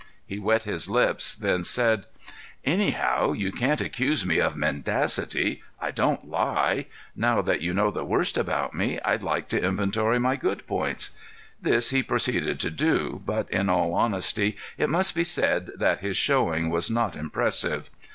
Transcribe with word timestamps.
He 0.25 0.39
wet 0.39 0.63
his 0.63 0.89
lips, 0.89 1.35
then 1.35 1.63
said: 1.63 2.05
"Anyhow, 2.65 3.33
you 3.33 3.51
can't 3.51 3.81
accuse 3.81 4.25
me 4.25 4.39
of 4.39 4.57
mendacity. 4.57 5.61
I 5.79 5.91
don't 5.91 6.27
lie. 6.27 6.87
Now 7.15 7.43
that 7.43 7.61
you 7.61 7.71
know 7.71 7.91
the 7.91 8.03
worst 8.03 8.35
about 8.35 8.73
me, 8.73 8.99
I'd 9.05 9.21
like 9.21 9.47
to 9.49 9.63
inventory 9.63 10.17
my 10.17 10.37
good 10.37 10.65
points." 10.65 11.11
This 11.61 11.91
he 11.91 12.01
proceeded 12.01 12.59
to 12.61 12.71
do, 12.71 13.21
but 13.23 13.47
in 13.51 13.69
all 13.69 13.93
honesty 13.93 14.57
it 14.75 14.89
must 14.89 15.13
be 15.13 15.23
said 15.23 15.69
that 15.77 15.99
his 15.99 16.17
showing 16.17 16.71
was 16.71 16.89
not 16.89 17.15
impressive. 17.15 17.91